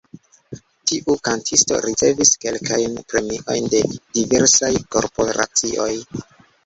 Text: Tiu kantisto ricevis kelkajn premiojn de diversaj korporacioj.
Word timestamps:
Tiu 0.91 1.17
kantisto 1.27 1.77
ricevis 1.85 2.33
kelkajn 2.45 2.97
premiojn 3.13 3.69
de 3.75 3.83
diversaj 4.19 4.73
korporacioj. 4.97 5.91